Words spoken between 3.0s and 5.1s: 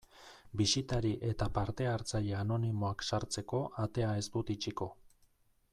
sartzeko atea ez dut itxiko.